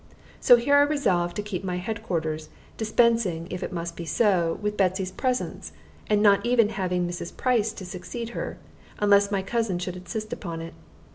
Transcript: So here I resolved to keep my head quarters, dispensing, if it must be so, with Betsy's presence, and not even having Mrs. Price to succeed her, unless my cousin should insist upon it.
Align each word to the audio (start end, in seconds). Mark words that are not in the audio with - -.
So 0.39 0.55
here 0.55 0.77
I 0.77 0.81
resolved 0.81 1.35
to 1.35 1.43
keep 1.43 1.63
my 1.63 1.77
head 1.77 2.01
quarters, 2.01 2.49
dispensing, 2.75 3.45
if 3.51 3.61
it 3.61 3.71
must 3.71 3.95
be 3.95 4.03
so, 4.03 4.57
with 4.59 4.75
Betsy's 4.75 5.11
presence, 5.11 5.73
and 6.07 6.23
not 6.23 6.43
even 6.43 6.69
having 6.69 7.07
Mrs. 7.07 7.37
Price 7.37 7.71
to 7.73 7.85
succeed 7.85 8.29
her, 8.29 8.57
unless 8.97 9.29
my 9.29 9.43
cousin 9.43 9.77
should 9.77 9.95
insist 9.95 10.33
upon 10.33 10.59
it. 10.59 10.73